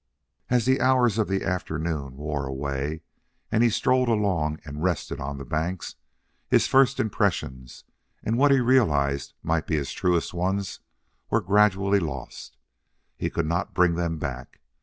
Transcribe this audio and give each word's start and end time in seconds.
As 0.49 0.65
the 0.65 0.81
hours 0.81 1.19
of 1.19 1.27
the 1.27 1.43
afternoon 1.45 2.17
wore 2.17 2.47
away, 2.47 3.01
and 3.51 3.61
he 3.61 3.69
strolled 3.69 4.09
along 4.09 4.57
and 4.65 4.81
rested 4.81 5.19
on 5.19 5.37
the 5.37 5.45
banks, 5.45 5.93
his 6.47 6.65
first 6.65 6.99
impressions, 6.99 7.83
and 8.23 8.35
what 8.35 8.49
he 8.49 8.61
realized 8.61 9.35
might 9.43 9.67
be 9.67 9.75
his 9.75 9.91
truest 9.93 10.33
ones, 10.33 10.79
were 11.29 11.39
gradually 11.39 11.99
lost. 11.99 12.57
He 13.15 13.29
could 13.29 13.45
not 13.45 13.75
bring 13.75 13.93
them 13.93 14.17
back. 14.17 14.61